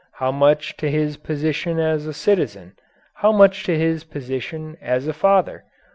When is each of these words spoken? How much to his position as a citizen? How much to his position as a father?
How 0.13 0.31
much 0.31 0.77
to 0.77 0.89
his 0.89 1.15
position 1.15 1.77
as 1.77 2.07
a 2.07 2.11
citizen? 2.13 2.73
How 3.17 3.31
much 3.31 3.63
to 3.65 3.77
his 3.77 4.03
position 4.03 4.75
as 4.81 5.07
a 5.07 5.13
father? 5.13 5.63